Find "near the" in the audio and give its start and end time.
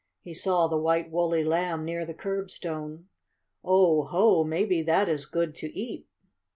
1.85-2.15